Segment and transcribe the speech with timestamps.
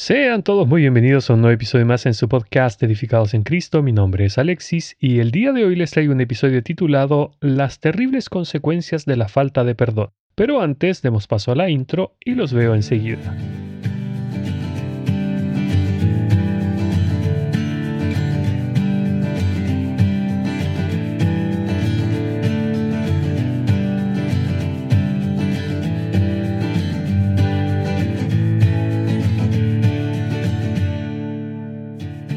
[0.00, 3.82] Sean todos muy bienvenidos a un nuevo episodio más en su podcast Edificados en Cristo.
[3.82, 7.80] Mi nombre es Alexis y el día de hoy les traigo un episodio titulado Las
[7.80, 10.08] terribles consecuencias de la falta de perdón.
[10.34, 13.36] Pero antes demos paso a la intro y los veo enseguida.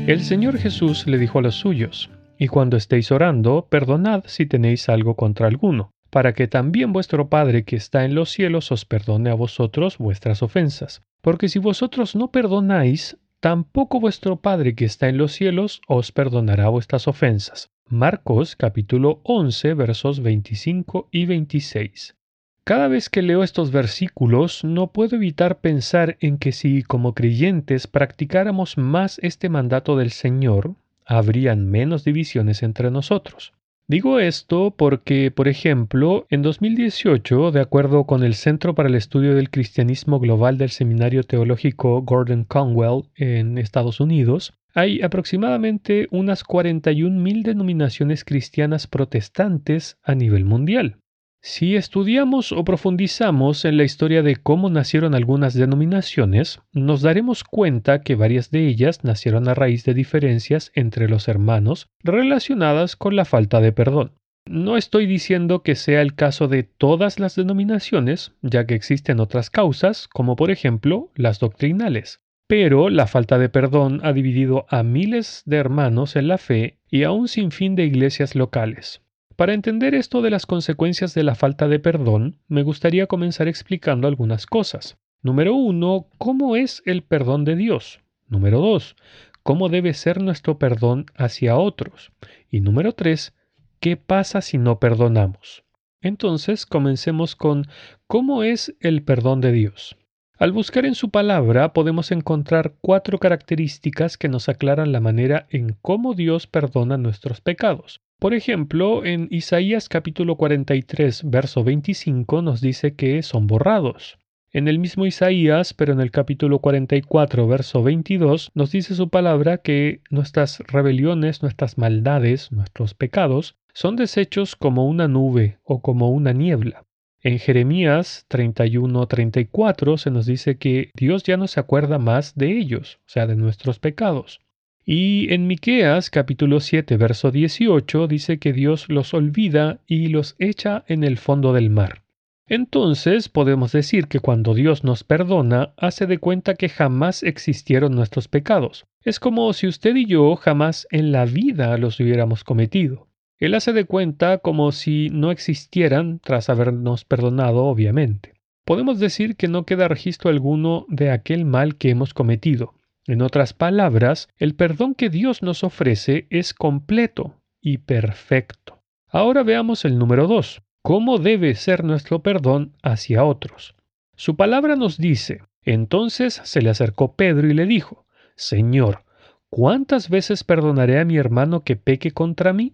[0.06, 4.90] El Señor Jesús le dijo a los suyos, Y cuando estéis orando, perdonad si tenéis
[4.90, 9.30] algo contra alguno, para que también vuestro Padre que está en los cielos os perdone
[9.30, 11.04] a vosotros vuestras ofensas.
[11.22, 16.68] Porque si vosotros no perdonáis, tampoco vuestro Padre que está en los cielos os perdonará
[16.68, 17.70] vuestras ofensas.
[17.88, 22.18] Marcos capítulo 11 versos 25 y 26.
[22.66, 27.88] Cada vez que leo estos versículos no puedo evitar pensar en que si como creyentes
[27.88, 33.52] practicáramos más este mandato del Señor, habrían menos divisiones entre nosotros.
[33.90, 39.36] Digo esto porque, por ejemplo, en 2018, de acuerdo con el Centro para el Estudio
[39.36, 47.44] del Cristianismo Global del Seminario Teológico Gordon Conwell en Estados Unidos, hay aproximadamente unas 41.000
[47.44, 51.03] denominaciones cristianas protestantes a nivel mundial.
[51.46, 58.00] Si estudiamos o profundizamos en la historia de cómo nacieron algunas denominaciones, nos daremos cuenta
[58.00, 63.26] que varias de ellas nacieron a raíz de diferencias entre los hermanos relacionadas con la
[63.26, 64.14] falta de perdón.
[64.46, 69.50] No estoy diciendo que sea el caso de todas las denominaciones, ya que existen otras
[69.50, 72.22] causas, como por ejemplo las doctrinales.
[72.48, 77.04] Pero la falta de perdón ha dividido a miles de hermanos en la fe y
[77.04, 79.03] a un sinfín de iglesias locales.
[79.36, 84.08] Para entender esto de las consecuencias de la falta de perdón, me gustaría comenzar explicando
[84.08, 84.98] algunas cosas.
[85.24, 88.00] Número uno, ¿cómo es el perdón de Dios?
[88.28, 88.96] Número dos,
[89.42, 92.12] ¿cómo debe ser nuestro perdón hacia otros?
[92.52, 93.34] Y número tres,
[93.80, 95.64] ¿qué pasa si no perdonamos?
[96.02, 97.66] Entonces, comencemos con
[98.06, 99.96] ¿cómo es el perdón de Dios?
[100.38, 105.78] Al buscar en su palabra podemos encontrar cuatro características que nos aclaran la manera en
[105.82, 108.02] cómo Dios perdona nuestros pecados.
[108.24, 114.18] Por ejemplo, en Isaías capítulo 43, verso 25 nos dice que son borrados.
[114.54, 119.58] En el mismo Isaías, pero en el capítulo 44, verso 22, nos dice su palabra
[119.58, 126.32] que nuestras rebeliones, nuestras maldades, nuestros pecados, son deshechos como una nube o como una
[126.32, 126.86] niebla.
[127.24, 133.00] En Jeremías 31-34 se nos dice que Dios ya no se acuerda más de ellos,
[133.02, 134.40] o sea, de nuestros pecados.
[134.86, 140.84] Y en Miqueas capítulo 7 verso 18 dice que Dios los olvida y los echa
[140.88, 142.04] en el fondo del mar.
[142.48, 148.28] Entonces podemos decir que cuando Dios nos perdona, hace de cuenta que jamás existieron nuestros
[148.28, 148.86] pecados.
[149.02, 153.08] Es como si usted y yo jamás en la vida los hubiéramos cometido.
[153.40, 158.34] Él hace de cuenta como si no existieran tras habernos perdonado, obviamente.
[158.66, 162.74] Podemos decir que no queda registro alguno de aquel mal que hemos cometido,
[163.06, 168.82] en otras palabras, el perdón que Dios nos ofrece es completo y perfecto.
[169.08, 170.62] Ahora veamos el número 2.
[170.82, 173.76] ¿Cómo debe ser nuestro perdón hacia otros?
[174.16, 178.06] Su palabra nos dice, entonces se le acercó Pedro y le dijo,
[178.36, 179.04] Señor,
[179.50, 182.74] ¿cuántas veces perdonaré a mi hermano que peque contra mí?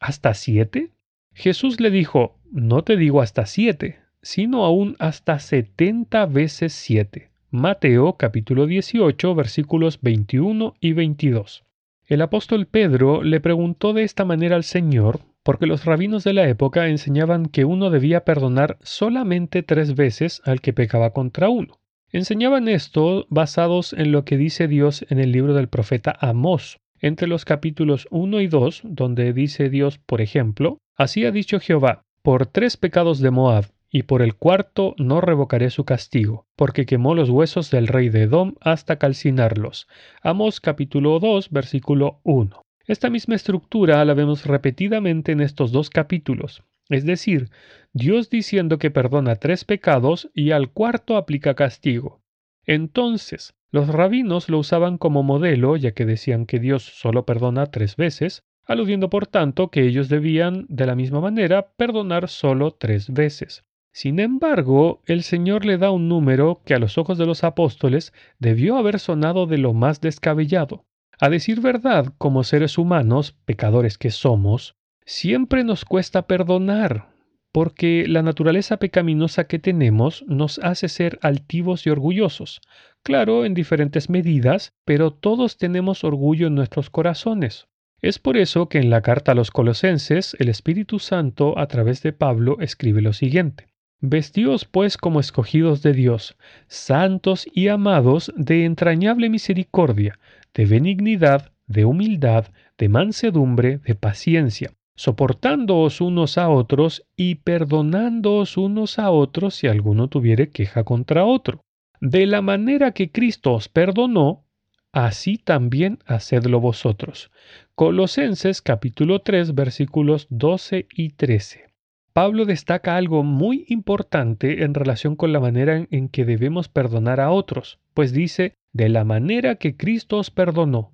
[0.00, 0.90] ¿Hasta siete?
[1.32, 7.30] Jesús le dijo, no te digo hasta siete, sino aún hasta setenta veces siete.
[7.56, 11.62] Mateo capítulo 18 versículos 21 y 22.
[12.08, 16.48] El apóstol Pedro le preguntó de esta manera al Señor, porque los rabinos de la
[16.48, 21.78] época enseñaban que uno debía perdonar solamente tres veces al que pecaba contra uno.
[22.10, 27.28] Enseñaban esto basados en lo que dice Dios en el libro del profeta Amós, entre
[27.28, 32.46] los capítulos 1 y 2, donde dice Dios, por ejemplo, Así ha dicho Jehová, por
[32.46, 37.30] tres pecados de Moab, y por el cuarto no revocaré su castigo, porque quemó los
[37.30, 39.86] huesos del rey de Edom hasta calcinarlos.
[40.20, 42.60] Amos capítulo 2 versículo 1.
[42.88, 47.50] Esta misma estructura la vemos repetidamente en estos dos capítulos, es decir,
[47.92, 52.20] Dios diciendo que perdona tres pecados y al cuarto aplica castigo.
[52.66, 57.94] Entonces, los rabinos lo usaban como modelo, ya que decían que Dios solo perdona tres
[57.94, 63.62] veces, aludiendo por tanto que ellos debían, de la misma manera, perdonar solo tres veces.
[63.96, 68.12] Sin embargo, el Señor le da un número que a los ojos de los apóstoles
[68.40, 70.84] debió haber sonado de lo más descabellado.
[71.20, 74.74] A decir verdad, como seres humanos, pecadores que somos,
[75.06, 77.14] siempre nos cuesta perdonar.
[77.52, 82.60] porque la naturaleza pecaminosa que tenemos nos hace ser altivos y orgullosos.
[83.04, 87.68] Claro, en diferentes medidas, pero todos tenemos orgullo en nuestros corazones.
[88.02, 92.02] Es por eso que en la carta a los colosenses el Espíritu Santo a través
[92.02, 93.68] de Pablo escribe lo siguiente.
[94.06, 96.36] Vestíos pues como escogidos de Dios,
[96.66, 100.18] santos y amados de entrañable misericordia,
[100.52, 108.98] de benignidad, de humildad, de mansedumbre, de paciencia, soportándoos unos a otros y perdonándoos unos
[108.98, 111.62] a otros si alguno tuviere queja contra otro.
[111.98, 114.44] De la manera que Cristo os perdonó,
[114.92, 117.30] así también hacedlo vosotros.
[117.74, 121.73] Colosenses capítulo 3 versículos 12 y 13.
[122.14, 127.32] Pablo destaca algo muy importante en relación con la manera en que debemos perdonar a
[127.32, 130.92] otros, pues dice, de la manera que Cristo os perdonó.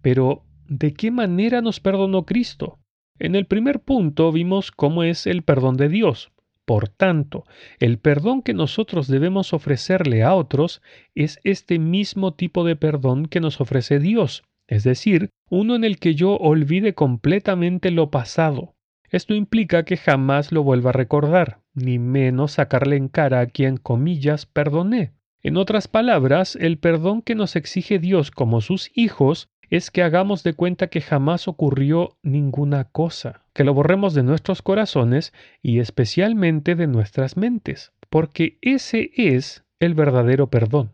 [0.00, 2.78] Pero, ¿de qué manera nos perdonó Cristo?
[3.18, 6.30] En el primer punto vimos cómo es el perdón de Dios.
[6.64, 7.44] Por tanto,
[7.80, 10.82] el perdón que nosotros debemos ofrecerle a otros
[11.16, 15.98] es este mismo tipo de perdón que nos ofrece Dios, es decir, uno en el
[15.98, 18.73] que yo olvide completamente lo pasado,
[19.14, 23.76] esto implica que jamás lo vuelva a recordar, ni menos sacarle en cara a quien,
[23.76, 25.12] comillas, perdoné.
[25.40, 30.42] En otras palabras, el perdón que nos exige Dios como sus hijos es que hagamos
[30.42, 35.32] de cuenta que jamás ocurrió ninguna cosa, que lo borremos de nuestros corazones
[35.62, 40.90] y especialmente de nuestras mentes, porque ese es el verdadero perdón.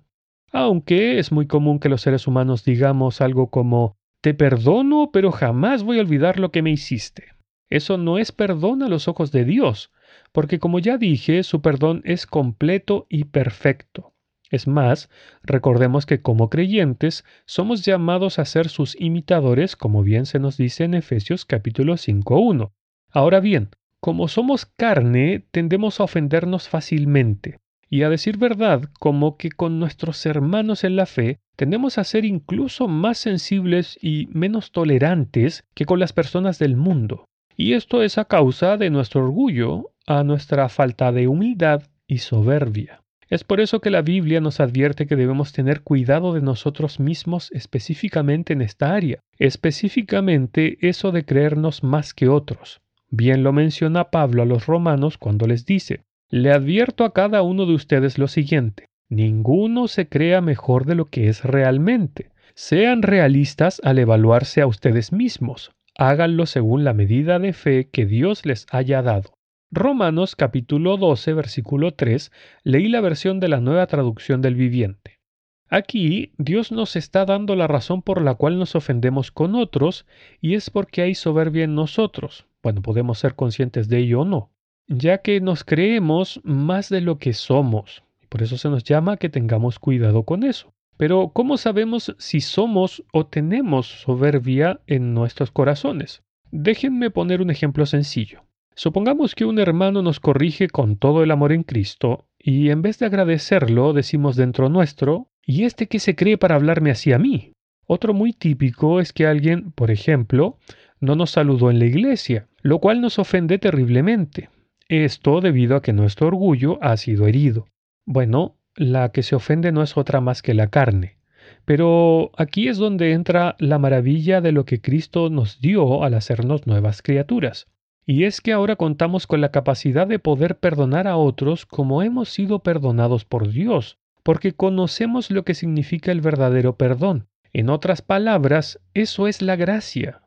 [0.53, 5.85] Aunque es muy común que los seres humanos digamos algo como te perdono, pero jamás
[5.85, 7.40] voy a olvidar lo que me hiciste.
[7.71, 9.93] Eso no es perdón a los ojos de Dios,
[10.33, 14.13] porque como ya dije, su perdón es completo y perfecto.
[14.51, 15.09] Es más,
[15.45, 20.83] recordemos que como creyentes somos llamados a ser sus imitadores, como bien se nos dice
[20.85, 22.73] en Efesios capítulo 5.1.
[23.13, 23.71] Ahora bien,
[24.01, 27.61] como somos carne, tendemos a ofendernos fácilmente.
[27.89, 32.25] Y a decir verdad, como que con nuestros hermanos en la fe, tendemos a ser
[32.25, 37.27] incluso más sensibles y menos tolerantes que con las personas del mundo.
[37.61, 43.03] Y esto es a causa de nuestro orgullo, a nuestra falta de humildad y soberbia.
[43.29, 47.51] Es por eso que la Biblia nos advierte que debemos tener cuidado de nosotros mismos
[47.53, 52.81] específicamente en esta área, específicamente eso de creernos más que otros.
[53.11, 57.67] Bien lo menciona Pablo a los romanos cuando les dice, le advierto a cada uno
[57.67, 62.31] de ustedes lo siguiente, ninguno se crea mejor de lo que es realmente.
[62.55, 68.47] Sean realistas al evaluarse a ustedes mismos háganlo según la medida de fe que Dios
[68.47, 69.35] les haya dado.
[69.71, 72.33] Romanos capítulo 12 versículo 3
[72.65, 75.21] leí la versión de la nueva traducción del viviente.
[75.69, 80.07] Aquí Dios nos está dando la razón por la cual nos ofendemos con otros
[80.41, 82.47] y es porque hay soberbia en nosotros.
[82.63, 84.51] Bueno, podemos ser conscientes de ello o no,
[84.89, 88.03] ya que nos creemos más de lo que somos.
[88.31, 90.73] Por eso se nos llama que tengamos cuidado con eso.
[91.01, 96.23] Pero ¿cómo sabemos si somos o tenemos soberbia en nuestros corazones?
[96.51, 98.43] Déjenme poner un ejemplo sencillo.
[98.75, 102.99] Supongamos que un hermano nos corrige con todo el amor en Cristo y en vez
[102.99, 107.55] de agradecerlo decimos dentro nuestro, ¿y este qué se cree para hablarme así a mí?
[107.87, 110.59] Otro muy típico es que alguien, por ejemplo,
[111.01, 114.51] no nos saludó en la iglesia, lo cual nos ofende terriblemente.
[114.87, 117.69] Esto debido a que nuestro orgullo ha sido herido.
[118.05, 121.19] Bueno, la que se ofende no es otra más que la carne.
[121.65, 126.67] Pero aquí es donde entra la maravilla de lo que Cristo nos dio al hacernos
[126.67, 127.67] nuevas criaturas.
[128.07, 132.29] Y es que ahora contamos con la capacidad de poder perdonar a otros como hemos
[132.31, 137.29] sido perdonados por Dios, porque conocemos lo que significa el verdadero perdón.
[137.53, 140.23] En otras palabras, eso es la gracia,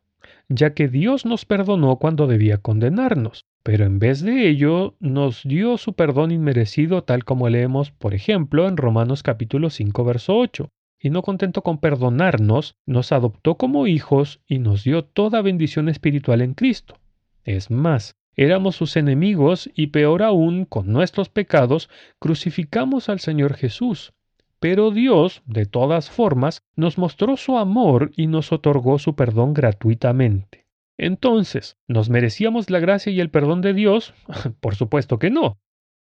[0.54, 5.78] ya que Dios nos perdonó cuando debía condenarnos pero en vez de ello nos dio
[5.78, 10.70] su perdón inmerecido tal como leemos, por ejemplo, en Romanos capítulo 5, verso 8.
[11.00, 16.42] Y no contento con perdonarnos, nos adoptó como hijos y nos dio toda bendición espiritual
[16.42, 17.00] en Cristo.
[17.46, 24.14] Es más, éramos sus enemigos y peor aún, con nuestros pecados, crucificamos al Señor Jesús.
[24.63, 30.67] Pero Dios, de todas formas, nos mostró su amor y nos otorgó su perdón gratuitamente.
[30.98, 34.13] Entonces, ¿nos merecíamos la gracia y el perdón de Dios?
[34.62, 35.58] Por supuesto que no.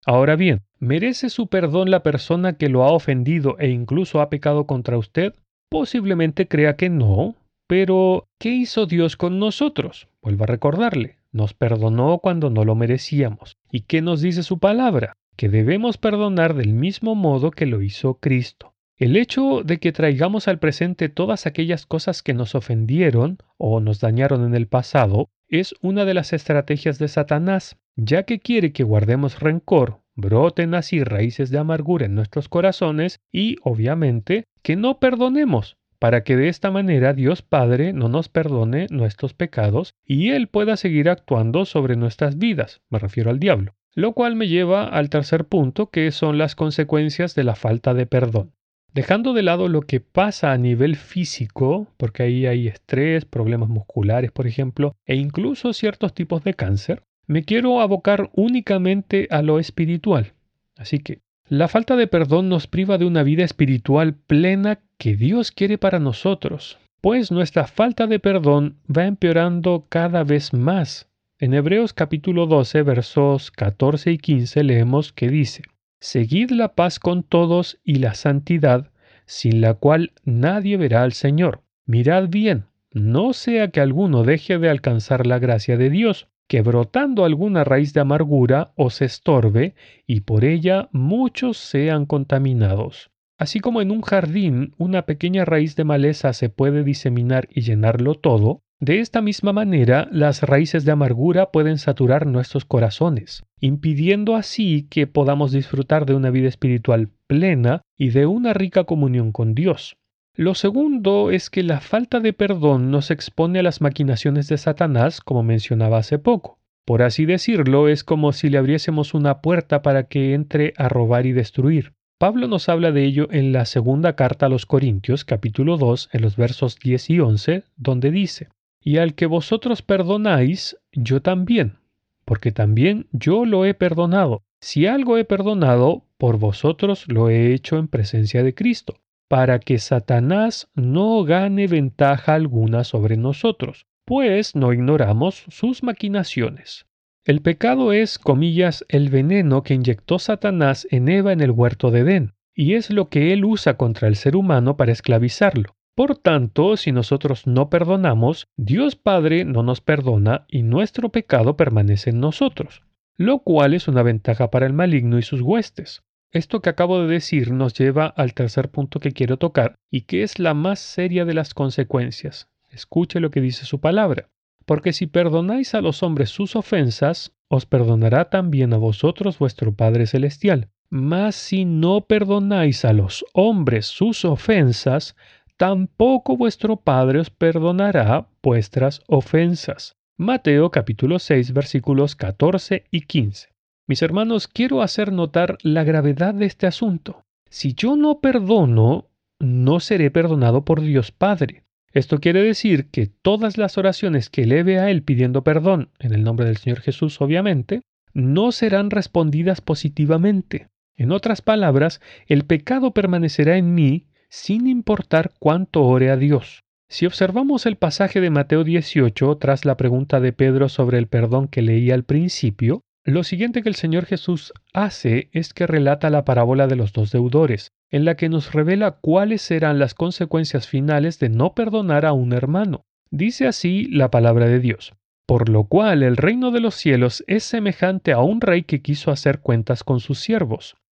[0.05, 4.67] Ahora bien, ¿merece su perdón la persona que lo ha ofendido e incluso ha pecado
[4.67, 5.35] contra usted?
[5.71, 7.37] Posiblemente crea que no,
[7.69, 10.09] pero ¿qué hizo Dios con nosotros?
[10.21, 13.57] Vuelvo a recordarle, nos perdonó cuando no lo merecíamos.
[13.71, 15.13] ¿Y qué nos dice su palabra?
[15.39, 18.75] Que debemos perdonar del mismo modo que lo hizo Cristo.
[18.97, 24.01] El hecho de que traigamos al presente todas aquellas cosas que nos ofendieron o nos
[24.01, 28.83] dañaron en el pasado es una de las estrategias de Satanás, ya que quiere que
[28.83, 35.77] guardemos rencor, broten así raíces de amargura en nuestros corazones y, obviamente, que no perdonemos,
[36.01, 40.77] para que de esta manera Dios Padre no nos perdone nuestros pecados y Él pueda
[40.77, 43.78] seguir actuando sobre nuestras vidas, me refiero al diablo.
[43.95, 48.07] Lo cual me lleva al tercer punto, que son las consecuencias de la falta de
[48.07, 48.53] perdón.
[48.95, 54.33] Dejando de lado lo que pasa a nivel físico, porque ahí hay estrés, problemas musculares,
[54.33, 60.33] por ejemplo, e incluso ciertos tipos de cáncer, me quiero abocar únicamente a lo espiritual.
[60.77, 65.51] Así que la falta de perdón nos priva de una vida espiritual plena que Dios
[65.51, 71.08] quiere para nosotros, pues nuestra falta de perdón va empeorando cada vez más.
[71.41, 75.63] En Hebreos capítulo 12 versos 14 y 15 leemos que dice,
[76.01, 78.91] Seguid la paz con todos y la santidad,
[79.25, 81.63] sin la cual nadie verá al Señor.
[81.87, 87.25] Mirad bien, no sea que alguno deje de alcanzar la gracia de Dios, que brotando
[87.25, 89.77] alguna raíz de amargura os estorbe,
[90.09, 93.13] y por ella muchos sean contaminados.
[93.39, 98.17] Así como en un jardín una pequeña raíz de maleza se puede diseminar y llenarlo
[98.17, 104.87] todo, de esta misma manera las raíces de amargura pueden saturar nuestros corazones, impidiendo así
[104.89, 109.97] que podamos disfrutar de una vida espiritual plena y de una rica comunión con Dios.
[110.35, 115.21] Lo segundo es que la falta de perdón nos expone a las maquinaciones de Satanás,
[115.21, 116.61] como mencionaba hace poco.
[116.87, 121.27] Por así decirlo, es como si le abriésemos una puerta para que entre a robar
[121.27, 121.95] y destruir.
[122.21, 126.23] Pablo nos habla de ello en la segunda carta a los Corintios, capítulo 2, en
[126.23, 128.49] los versos 10 y 11, donde dice,
[128.83, 131.79] Y al que vosotros perdonáis, yo también,
[132.25, 134.43] porque también yo lo he perdonado.
[134.61, 139.79] Si algo he perdonado, por vosotros lo he hecho en presencia de Cristo para que
[139.79, 146.87] Satanás no gane ventaja alguna sobre nosotros, pues no ignoramos sus maquinaciones.
[147.25, 152.01] El pecado es, comillas, el veneno que inyectó Satanás en Eva en el huerto de
[152.01, 155.77] Edén, y es lo que él usa contra el ser humano para esclavizarlo.
[155.99, 162.11] Por tanto, si nosotros no perdonamos, Dios Padre no nos perdona y nuestro pecado permanece
[162.11, 162.85] en nosotros,
[163.17, 166.05] lo cual es una ventaja para el maligno y sus huestes.
[166.31, 170.23] Esto que acabo de decir nos lleva al tercer punto que quiero tocar y que
[170.23, 172.49] es la más seria de las consecuencias.
[172.71, 174.29] Escuche lo que dice su palabra.
[174.67, 180.07] Porque si perdonáis a los hombres sus ofensas, os perdonará también a vosotros vuestro Padre
[180.07, 180.69] Celestial.
[180.91, 185.17] Mas si no perdonáis a los hombres sus ofensas,
[185.59, 189.97] tampoco vuestro Padre os perdonará vuestras ofensas.
[190.17, 193.49] Mateo capítulo 6 versículos 14 y 15.
[193.89, 197.25] Mis hermanos, quiero hacer notar la gravedad de este asunto.
[197.51, 199.11] Si yo no perdono,
[199.41, 201.65] no seré perdonado por Dios Padre.
[201.93, 206.23] Esto quiere decir que todas las oraciones que eleve a Él pidiendo perdón, en el
[206.23, 207.81] nombre del Señor Jesús obviamente,
[208.13, 210.69] no serán respondidas positivamente.
[210.97, 216.63] En otras palabras, el pecado permanecerá en mí sin importar cuánto ore a Dios.
[216.89, 221.49] Si observamos el pasaje de Mateo 18 tras la pregunta de Pedro sobre el perdón
[221.49, 226.25] que leía al principio, lo siguiente que el Señor Jesús hace es que relata la
[226.25, 231.19] parábola de los dos deudores, en la que nos revela cuáles serán las consecuencias finales
[231.19, 232.85] de no perdonar a un hermano.
[233.11, 234.93] Dice así la palabra de Dios.
[235.27, 239.11] Por lo cual el reino de los cielos es semejante a un rey que quiso
[239.11, 240.77] hacer cuentas con sus siervos.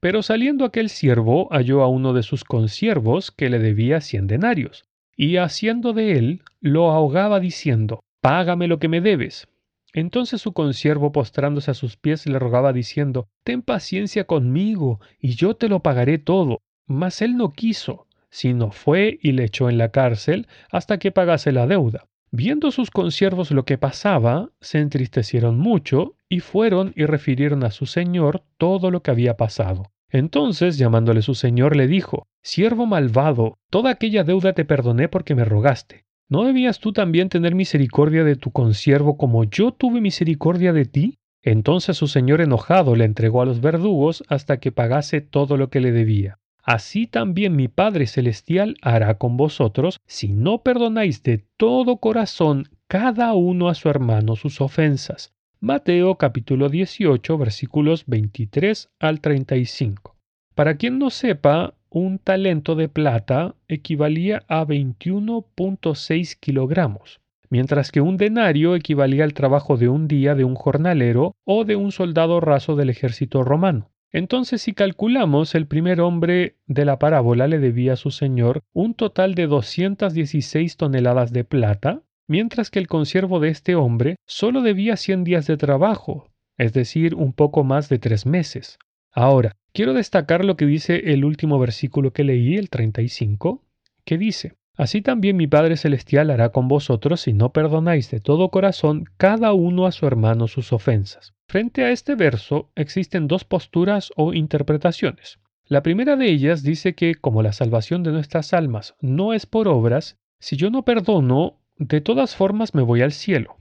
[0.00, 4.84] Pero saliendo aquel siervo halló a uno de sus consiervos que le debía cien denarios,
[5.16, 9.48] y haciendo de él, lo ahogaba diciendo, Págame lo que me debes.
[9.92, 15.56] Entonces su consiervo postrándose a sus pies le rogaba diciendo, Ten paciencia conmigo, y yo
[15.56, 16.58] te lo pagaré todo.
[16.86, 21.52] Mas él no quiso, sino fue y le echó en la cárcel hasta que pagase
[21.52, 22.06] la deuda.
[22.30, 27.86] Viendo sus consiervos lo que pasaba, se entristecieron mucho y fueron y refirieron a su
[27.86, 29.90] señor todo lo que había pasado.
[30.10, 35.46] Entonces, llamándole su señor, le dijo, Siervo malvado, toda aquella deuda te perdoné porque me
[35.46, 36.04] rogaste.
[36.28, 41.18] ¿No debías tú también tener misericordia de tu consiervo como yo tuve misericordia de ti?
[41.42, 45.80] Entonces su señor enojado le entregó a los verdugos hasta que pagase todo lo que
[45.80, 51.96] le debía así también mi Padre Celestial hará con vosotros si no perdonáis de todo
[51.96, 55.32] corazón cada uno a su hermano sus ofensas.
[55.60, 60.14] Mateo capítulo 18 versículos 23 al 35.
[60.54, 68.18] Para quien no sepa, un talento de plata equivalía a 21.6 kilogramos, mientras que un
[68.18, 72.76] denario equivalía al trabajo de un día de un jornalero o de un soldado raso
[72.76, 73.90] del ejército romano.
[74.12, 78.94] Entonces, si calculamos, el primer hombre de la parábola le debía a su señor un
[78.94, 84.96] total de 216 toneladas de plata, mientras que el consiervo de este hombre solo debía
[84.96, 88.78] 100 días de trabajo, es decir, un poco más de tres meses.
[89.12, 93.62] Ahora, quiero destacar lo que dice el último versículo que leí, el 35,
[94.04, 98.50] que dice, Así también mi Padre Celestial hará con vosotros si no perdonáis de todo
[98.50, 101.34] corazón cada uno a su hermano sus ofensas.
[101.50, 105.38] Frente a este verso existen dos posturas o interpretaciones.
[105.64, 109.66] La primera de ellas dice que como la salvación de nuestras almas no es por
[109.66, 113.56] obras, si yo no perdono, de todas formas me voy al cielo.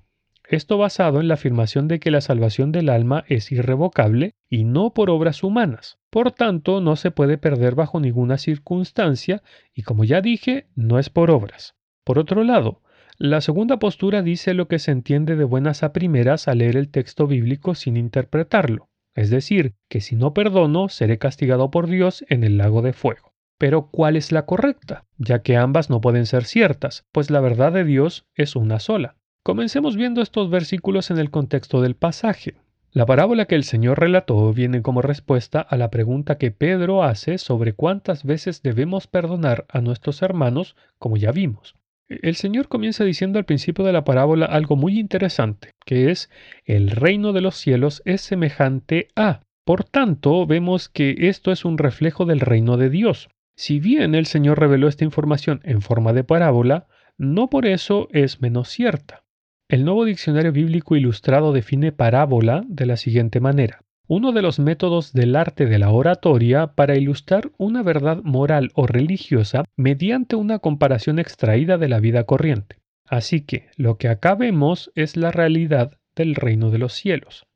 [0.49, 4.93] Esto basado en la afirmación de que la salvación del alma es irrevocable y no
[4.93, 5.97] por obras humanas.
[6.09, 11.09] Por tanto, no se puede perder bajo ninguna circunstancia y como ya dije, no es
[11.09, 11.75] por obras.
[12.03, 12.81] Por otro lado,
[13.19, 16.89] la segunda postura dice lo que se entiende de buenas a primeras al leer el
[16.89, 22.43] texto bíblico sin interpretarlo, es decir, que si no perdono, seré castigado por Dios en
[22.43, 23.33] el lago de fuego.
[23.57, 25.05] Pero ¿cuál es la correcta?
[25.17, 29.15] Ya que ambas no pueden ser ciertas, pues la verdad de Dios es una sola.
[29.41, 32.57] Comencemos viendo estos versículos en el contexto del pasaje.
[32.91, 37.39] La parábola que el Señor relató viene como respuesta a la pregunta que Pedro hace
[37.39, 41.75] sobre cuántas veces debemos perdonar a nuestros hermanos, como ya vimos.
[42.09, 46.29] El Señor comienza diciendo al principio de la parábola algo muy interesante, que es
[46.63, 49.41] el reino de los cielos es semejante a.
[49.65, 53.27] Por tanto, vemos que esto es un reflejo del reino de Dios.
[53.57, 56.87] Si bien el Señor reveló esta información en forma de parábola,
[57.17, 59.23] no por eso es menos cierta.
[59.67, 63.81] El nuevo diccionario bíblico ilustrado define parábola de la siguiente manera.
[64.09, 68.87] Uno de los métodos del arte de la oratoria para ilustrar una verdad moral o
[68.87, 72.79] religiosa mediante una comparación extraída de la vida corriente.
[73.05, 77.47] Así que lo que acá vemos es la realidad del reino de los cielos.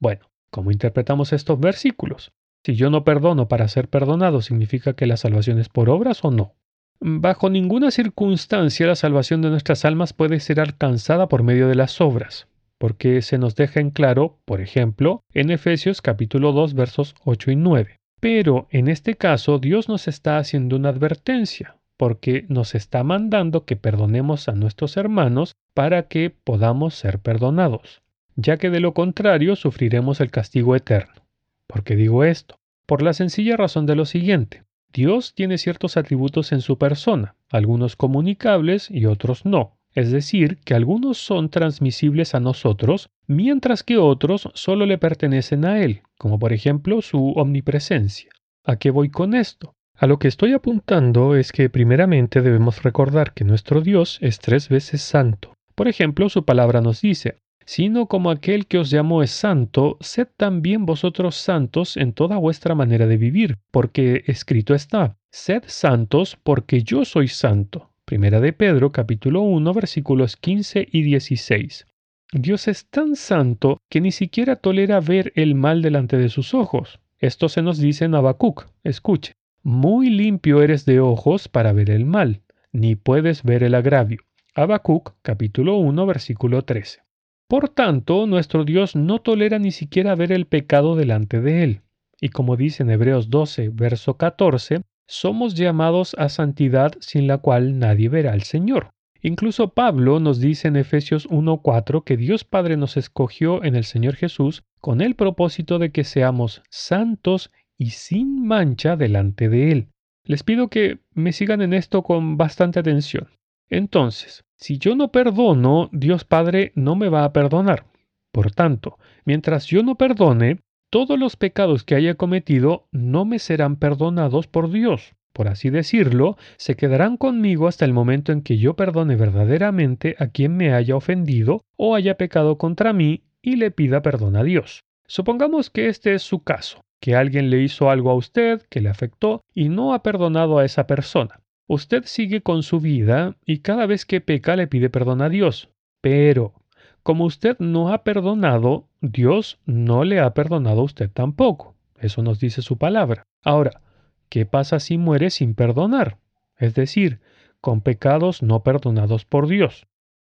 [0.00, 2.32] Bueno, ¿cómo interpretamos estos versículos?
[2.64, 6.30] Si yo no perdono para ser perdonado, ¿significa que la salvación es por obras o
[6.30, 6.54] no?
[7.00, 12.00] Bajo ninguna circunstancia la salvación de nuestras almas puede ser alcanzada por medio de las
[12.00, 17.50] obras, porque se nos deja en claro, por ejemplo, en Efesios capítulo 2 versos 8
[17.50, 17.98] y 9.
[18.20, 23.76] Pero en este caso Dios nos está haciendo una advertencia, porque nos está mandando que
[23.76, 28.02] perdonemos a nuestros hermanos para que podamos ser perdonados,
[28.36, 31.26] ya que de lo contrario sufriremos el castigo eterno.
[31.66, 32.56] ¿Por qué digo esto?
[32.86, 34.64] Por la sencilla razón de lo siguiente.
[34.92, 39.77] Dios tiene ciertos atributos en su persona, algunos comunicables y otros no.
[39.94, 45.82] Es decir, que algunos son transmisibles a nosotros, mientras que otros solo le pertenecen a
[45.82, 48.30] Él, como por ejemplo su omnipresencia.
[48.64, 49.74] ¿A qué voy con esto?
[49.96, 54.68] A lo que estoy apuntando es que primeramente debemos recordar que nuestro Dios es tres
[54.68, 55.54] veces santo.
[55.74, 60.28] Por ejemplo, su palabra nos dice, sino como aquel que os llamó es santo, sed
[60.36, 66.82] también vosotros santos en toda vuestra manera de vivir, porque escrito está, sed santos porque
[66.82, 67.87] yo soy santo.
[68.08, 71.86] Primera de Pedro capítulo 1 versículos 15 y 16.
[72.32, 77.00] Dios es tan santo que ni siquiera tolera ver el mal delante de sus ojos.
[77.18, 78.64] Esto se nos dice en Habacuc.
[78.82, 79.34] Escuche.
[79.62, 82.40] Muy limpio eres de ojos para ver el mal,
[82.72, 84.22] ni puedes ver el agravio.
[84.54, 87.00] Habacuc capítulo 1 versículo 13.
[87.46, 91.82] Por tanto, nuestro Dios no tolera ni siquiera ver el pecado delante de Él.
[92.22, 97.78] Y como dice en Hebreos 12, verso 14, somos llamados a santidad sin la cual
[97.78, 98.90] nadie verá al Señor.
[99.20, 104.14] Incluso Pablo nos dice en Efesios 1.4 que Dios Padre nos escogió en el Señor
[104.14, 109.88] Jesús con el propósito de que seamos santos y sin mancha delante de Él.
[110.24, 113.28] Les pido que me sigan en esto con bastante atención.
[113.70, 117.86] Entonces, si yo no perdono, Dios Padre no me va a perdonar.
[118.30, 123.76] Por tanto, mientras yo no perdone, todos los pecados que haya cometido no me serán
[123.76, 125.14] perdonados por Dios.
[125.32, 130.28] Por así decirlo, se quedarán conmigo hasta el momento en que yo perdone verdaderamente a
[130.28, 134.80] quien me haya ofendido o haya pecado contra mí y le pida perdón a Dios.
[135.06, 138.88] Supongamos que este es su caso, que alguien le hizo algo a usted que le
[138.88, 141.40] afectó y no ha perdonado a esa persona.
[141.68, 145.68] Usted sigue con su vida y cada vez que peca le pide perdón a Dios.
[146.00, 146.54] Pero,
[147.02, 151.76] como usted no ha perdonado, Dios no le ha perdonado a usted tampoco.
[151.98, 153.22] Eso nos dice su palabra.
[153.44, 153.80] Ahora,
[154.28, 156.18] ¿qué pasa si muere sin perdonar?
[156.56, 157.20] Es decir,
[157.60, 159.86] con pecados no perdonados por Dios.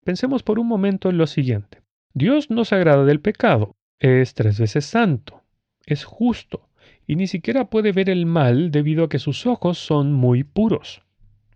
[0.04, 1.82] Pensemos por un momento en lo siguiente.
[2.14, 3.74] Dios no se agrada del pecado.
[3.98, 5.42] Es tres veces santo.
[5.86, 6.68] Es justo.
[7.06, 11.02] y ni siquiera puede ver el mal debido a que sus ojos son muy puros.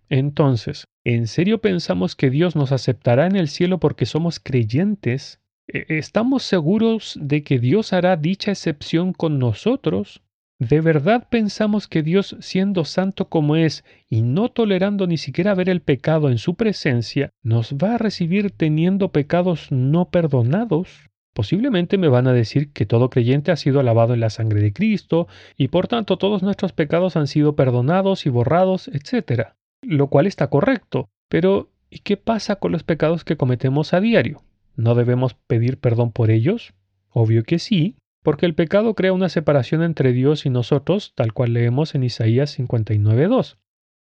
[0.08, 5.40] Entonces, ¿en serio pensamos que Dios nos aceptará en el cielo porque somos creyentes?
[5.68, 10.22] ¿E-, ¿Estamos seguros de que Dios hará dicha excepción con nosotros?
[10.58, 15.68] ¿De verdad pensamos que Dios, siendo santo como es y no tolerando ni siquiera ver
[15.68, 21.10] el pecado en su presencia, nos va a recibir teniendo pecados no perdonados?
[21.34, 24.72] Posiblemente me van a decir que todo creyente ha sido lavado en la sangre de
[24.72, 29.48] Cristo y por tanto todos nuestros pecados han sido perdonados y borrados, etc.
[29.82, 34.45] Lo cual está correcto, pero ¿y qué pasa con los pecados que cometemos a diario?
[34.76, 36.74] ¿No debemos pedir perdón por ellos?
[37.08, 41.54] Obvio que sí, porque el pecado crea una separación entre Dios y nosotros, tal cual
[41.54, 43.56] leemos en Isaías 59.2.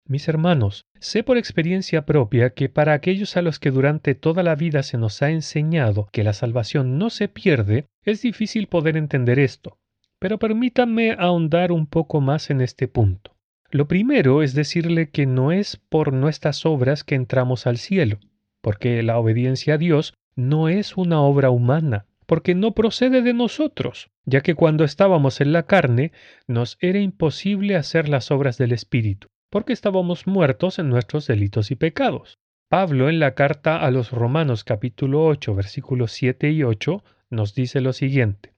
[0.07, 4.55] Mis hermanos, sé por experiencia propia que para aquellos a los que durante toda la
[4.55, 9.39] vida se nos ha enseñado que la salvación no se pierde, es difícil poder entender
[9.39, 9.77] esto.
[10.19, 13.37] Pero permítanme ahondar un poco más en este punto.
[13.71, 18.19] Lo primero es decirle que no es por nuestras obras que entramos al cielo,
[18.63, 24.09] porque la obediencia a Dios no es una obra humana, porque no procede de nosotros,
[24.25, 26.13] ya que cuando estábamos en la carne
[26.47, 31.75] nos era imposible hacer las obras del Espíritu, porque estábamos muertos en nuestros delitos y
[31.75, 32.39] pecados.
[32.69, 37.81] Pablo en la carta a los Romanos capítulo 8 versículos 7 y 8 nos dice
[37.81, 38.53] lo siguiente.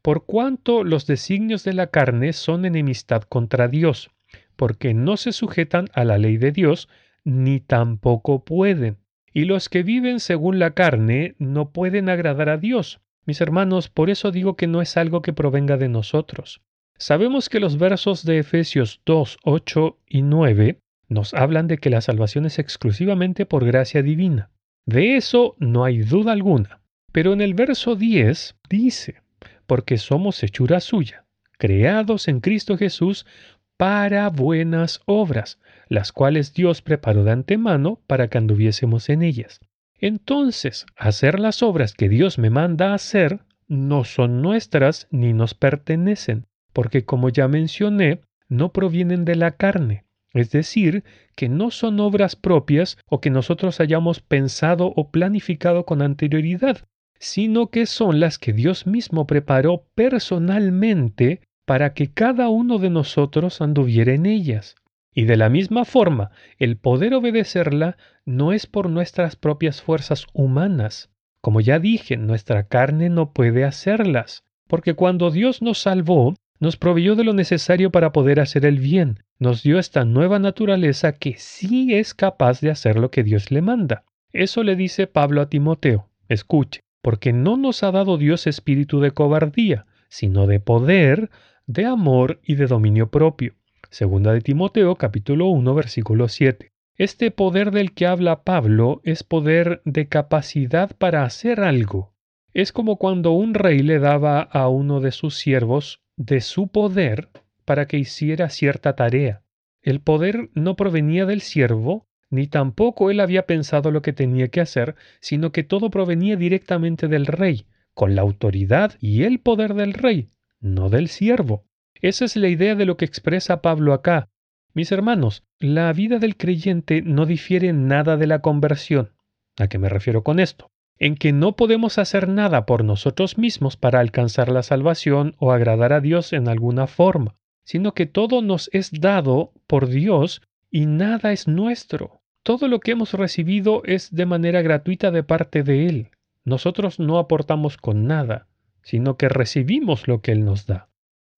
[0.00, 4.10] Por cuanto los designios de la carne son enemistad contra Dios,
[4.56, 6.88] porque no se sujetan a la ley de Dios,
[7.24, 8.96] ni tampoco pueden
[9.36, 13.02] y los que viven según la carne no pueden agradar a Dios.
[13.26, 16.62] Mis hermanos, por eso digo que no es algo que provenga de nosotros.
[16.96, 20.78] Sabemos que los versos de Efesios 2, 8 y 9
[21.10, 24.48] nos hablan de que la salvación es exclusivamente por gracia divina.
[24.86, 26.80] De eso no hay duda alguna.
[27.12, 29.20] Pero en el verso 10 dice,
[29.66, 31.26] porque somos hechura suya,
[31.58, 33.26] creados en Cristo Jesús
[33.76, 35.58] para buenas obras,
[35.88, 39.60] las cuales Dios preparó de antemano para que anduviésemos en ellas.
[39.98, 46.46] Entonces, hacer las obras que Dios me manda hacer no son nuestras ni nos pertenecen,
[46.72, 51.02] porque como ya mencioné, no provienen de la carne, es decir,
[51.34, 56.86] que no son obras propias o que nosotros hayamos pensado o planificado con anterioridad,
[57.18, 63.60] sino que son las que Dios mismo preparó personalmente para que cada uno de nosotros
[63.60, 64.76] anduviera en ellas.
[65.12, 71.10] Y de la misma forma, el poder obedecerla no es por nuestras propias fuerzas humanas.
[71.40, 77.16] Como ya dije, nuestra carne no puede hacerlas, porque cuando Dios nos salvó, nos proveyó
[77.16, 81.94] de lo necesario para poder hacer el bien, nos dio esta nueva naturaleza que sí
[81.94, 84.04] es capaz de hacer lo que Dios le manda.
[84.32, 86.08] Eso le dice Pablo a Timoteo.
[86.28, 91.30] Escuche, porque no nos ha dado Dios espíritu de cobardía, sino de poder,
[91.66, 93.54] de amor y de dominio propio.
[93.90, 96.70] Segunda de Timoteo capítulo 1 versículo 7.
[96.96, 102.14] Este poder del que habla Pablo es poder de capacidad para hacer algo.
[102.54, 107.28] Es como cuando un rey le daba a uno de sus siervos de su poder
[107.64, 109.42] para que hiciera cierta tarea.
[109.82, 114.60] El poder no provenía del siervo, ni tampoco él había pensado lo que tenía que
[114.60, 119.92] hacer, sino que todo provenía directamente del rey, con la autoridad y el poder del
[119.92, 120.30] rey,
[120.66, 121.64] no del siervo.
[121.94, 124.28] Esa es la idea de lo que expresa Pablo acá.
[124.74, 129.12] Mis hermanos, la vida del creyente no difiere nada de la conversión.
[129.58, 130.70] ¿A qué me refiero con esto?
[130.98, 135.92] En que no podemos hacer nada por nosotros mismos para alcanzar la salvación o agradar
[135.92, 141.32] a Dios en alguna forma, sino que todo nos es dado por Dios y nada
[141.32, 142.20] es nuestro.
[142.42, 146.10] Todo lo que hemos recibido es de manera gratuita de parte de Él.
[146.44, 148.46] Nosotros no aportamos con nada
[148.86, 150.88] sino que recibimos lo que Él nos da.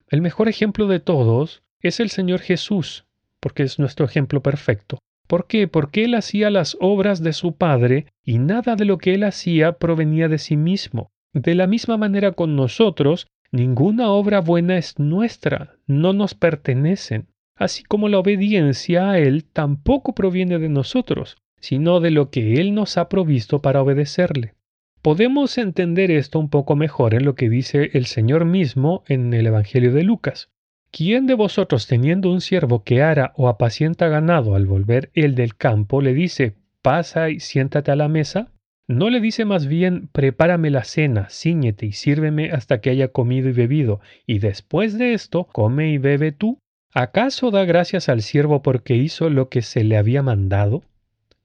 [0.07, 3.05] El mejor ejemplo de todos es el Señor Jesús,
[3.39, 4.99] porque es nuestro ejemplo perfecto.
[5.27, 5.67] ¿Por qué?
[5.67, 9.79] Porque Él hacía las obras de su Padre y nada de lo que Él hacía
[9.79, 11.09] provenía de sí mismo.
[11.33, 17.83] De la misma manera con nosotros, ninguna obra buena es nuestra, no nos pertenecen, así
[17.83, 22.97] como la obediencia a Él tampoco proviene de nosotros, sino de lo que Él nos
[22.97, 24.53] ha provisto para obedecerle.
[25.01, 29.47] Podemos entender esto un poco mejor en lo que dice el Señor mismo en el
[29.47, 30.49] Evangelio de Lucas.
[30.91, 35.55] ¿Quién de vosotros teniendo un siervo que ara o apacienta ganado al volver él del
[35.55, 38.51] campo le dice, pasa y siéntate a la mesa?
[38.89, 43.47] ¿No le dice más bien, prepárame la cena, ciñete y sírveme hasta que haya comido
[43.47, 46.59] y bebido, y después de esto, come y bebe tú?
[46.93, 50.83] ¿Acaso da gracias al siervo porque hizo lo que se le había mandado?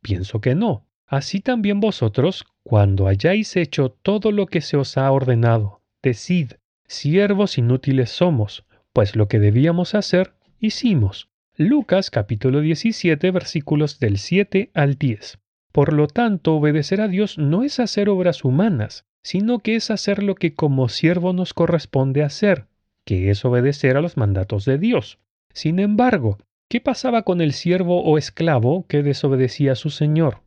[0.00, 0.86] Pienso que no.
[1.14, 6.54] Así también vosotros, cuando hayáis hecho todo lo que se os ha ordenado, decid,
[6.88, 11.28] siervos inútiles somos, pues lo que debíamos hacer, hicimos.
[11.56, 15.38] Lucas capítulo 17 versículos del 7 al 10.
[15.70, 20.20] Por lo tanto, obedecer a Dios no es hacer obras humanas, sino que es hacer
[20.20, 22.66] lo que como siervo nos corresponde hacer,
[23.04, 25.20] que es obedecer a los mandatos de Dios.
[25.52, 30.43] Sin embargo, ¿qué pasaba con el siervo o esclavo que desobedecía a su señor?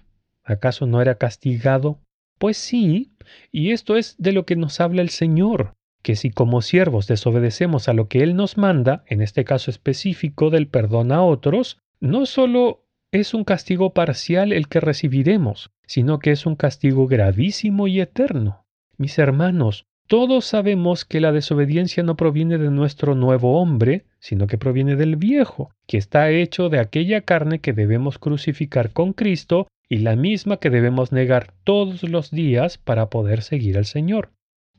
[0.48, 2.00] ¿Acaso no era castigado?
[2.40, 3.12] Pues sí,
[3.52, 7.90] y esto es de lo que nos habla el Señor, que si como siervos desobedecemos
[7.90, 12.26] a lo que Él nos manda, en este caso específico del perdón a otros, no
[12.26, 18.00] solo es un castigo parcial el que recibiremos, sino que es un castigo gravísimo y
[18.00, 18.66] eterno.
[18.98, 24.58] Mis hermanos, todos sabemos que la desobediencia no proviene de nuestro nuevo hombre, sino que
[24.58, 29.98] proviene del viejo, que está hecho de aquella carne que debemos crucificar con Cristo y
[29.98, 34.32] la misma que debemos negar todos los días para poder seguir al Señor.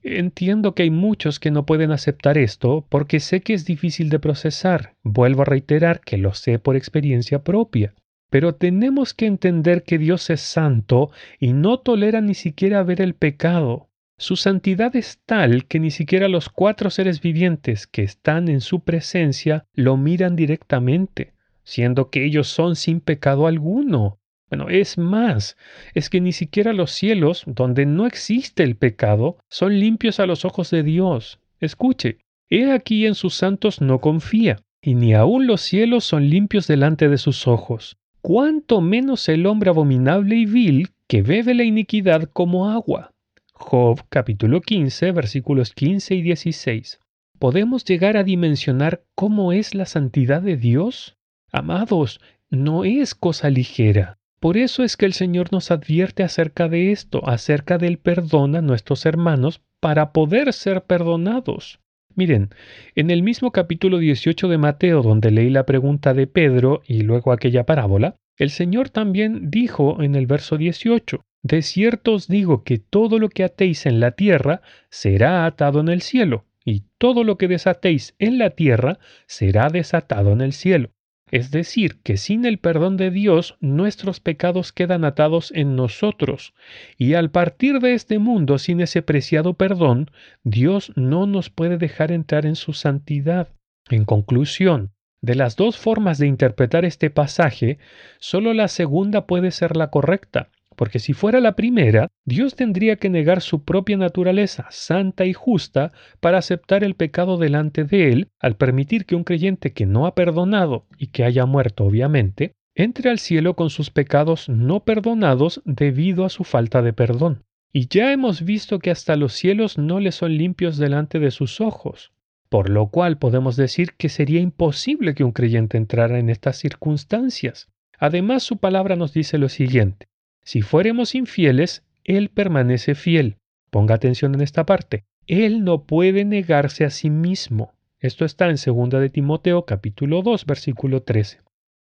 [0.02, 4.18] Entiendo que hay muchos que no pueden aceptar esto porque sé que es difícil de
[4.18, 4.94] procesar.
[5.02, 7.94] Vuelvo a reiterar que lo sé por experiencia propia.
[8.30, 13.14] Pero tenemos que entender que Dios es santo y no tolera ni siquiera ver el
[13.14, 13.88] pecado.
[14.18, 18.80] Su santidad es tal que ni siquiera los cuatro seres vivientes que están en su
[18.80, 21.32] presencia lo miran directamente,
[21.64, 24.18] siendo que ellos son sin pecado alguno.
[24.50, 25.56] Bueno, es más,
[25.94, 30.44] es que ni siquiera los cielos, donde no existe el pecado, son limpios a los
[30.44, 31.38] ojos de Dios.
[31.60, 36.66] Escuche, he aquí en sus santos no confía, y ni aun los cielos son limpios
[36.66, 42.24] delante de sus ojos cuánto menos el hombre abominable y vil que bebe la iniquidad
[42.24, 43.14] como agua.
[43.52, 47.00] Job capítulo 15 versículos 15 y 16.
[47.38, 51.16] ¿Podemos llegar a dimensionar cómo es la santidad de Dios?
[51.50, 54.17] Amados, no es cosa ligera.
[54.40, 58.62] Por eso es que el Señor nos advierte acerca de esto, acerca del perdón a
[58.62, 61.80] nuestros hermanos para poder ser perdonados.
[62.14, 62.50] Miren,
[62.94, 67.32] en el mismo capítulo 18 de Mateo, donde leí la pregunta de Pedro y luego
[67.32, 72.78] aquella parábola, el Señor también dijo en el verso 18, De cierto os digo que
[72.78, 77.38] todo lo que atéis en la tierra será atado en el cielo, y todo lo
[77.38, 80.90] que desatéis en la tierra será desatado en el cielo.
[81.30, 86.54] Es decir, que sin el perdón de Dios nuestros pecados quedan atados en nosotros,
[86.96, 90.10] y al partir de este mundo sin ese preciado perdón,
[90.42, 93.48] Dios no nos puede dejar entrar en su santidad.
[93.90, 97.78] En conclusión, de las dos formas de interpretar este pasaje,
[98.18, 103.10] solo la segunda puede ser la correcta, porque si fuera la primera, Dios tendría que
[103.10, 108.54] negar su propia naturaleza santa y justa para aceptar el pecado delante de Él, al
[108.54, 113.18] permitir que un creyente que no ha perdonado y que haya muerto obviamente, entre al
[113.18, 117.42] cielo con sus pecados no perdonados debido a su falta de perdón.
[117.72, 121.60] Y ya hemos visto que hasta los cielos no le son limpios delante de sus
[121.60, 122.12] ojos,
[122.48, 127.66] por lo cual podemos decir que sería imposible que un creyente entrara en estas circunstancias.
[127.98, 130.06] Además, su palabra nos dice lo siguiente,
[130.48, 133.36] si fuéramos infieles, Él permanece fiel.
[133.68, 135.04] Ponga atención en esta parte.
[135.26, 137.74] Él no puede negarse a sí mismo.
[138.00, 141.40] Esto está en 2 de Timoteo capítulo 2 versículo 13.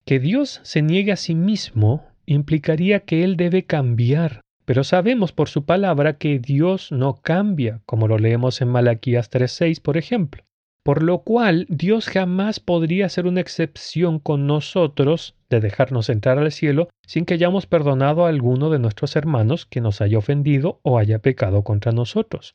[0.05, 5.49] Que Dios se niegue a sí mismo implicaría que Él debe cambiar, pero sabemos por
[5.49, 10.48] su palabra que Dios no cambia, como lo leemos en Malaquías 3.6, por ejemplo
[10.83, 16.53] por lo cual Dios jamás podría hacer una excepción con nosotros de dejarnos entrar al
[16.53, 20.99] cielo sin que hayamos perdonado a alguno de nuestros hermanos que nos haya ofendido o
[20.99, 22.55] haya pecado contra nosotros.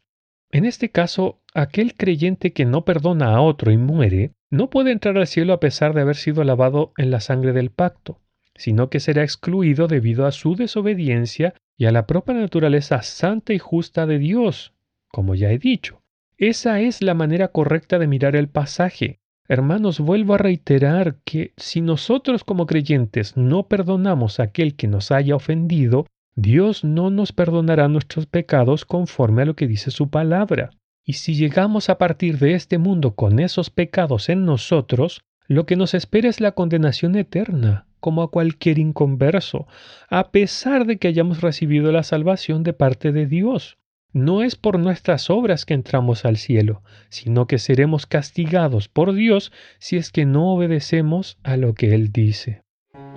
[0.51, 5.17] En este caso, aquel creyente que no perdona a otro y muere, no puede entrar
[5.17, 8.19] al cielo a pesar de haber sido lavado en la sangre del pacto,
[8.55, 13.57] sino que será excluido debido a su desobediencia y a la propia naturaleza santa y
[13.57, 14.73] justa de Dios,
[15.07, 16.02] como ya he dicho.
[16.37, 19.19] Esa es la manera correcta de mirar el pasaje.
[19.47, 25.11] Hermanos, vuelvo a reiterar que si nosotros como creyentes no perdonamos a aquel que nos
[25.11, 30.71] haya ofendido, Dios no nos perdonará nuestros pecados conforme a lo que dice su palabra.
[31.05, 35.75] Y si llegamos a partir de este mundo con esos pecados en nosotros, lo que
[35.75, 39.67] nos espera es la condenación eterna, como a cualquier inconverso,
[40.09, 43.77] a pesar de que hayamos recibido la salvación de parte de Dios.
[44.13, 49.51] No es por nuestras obras que entramos al cielo, sino que seremos castigados por Dios
[49.79, 52.61] si es que no obedecemos a lo que Él dice.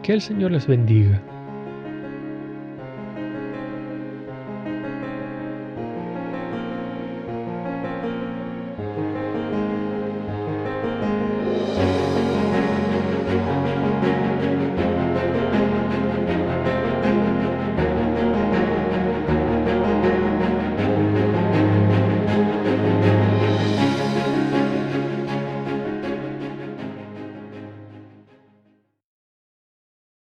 [0.03, 1.36] Que el Señor les bendiga.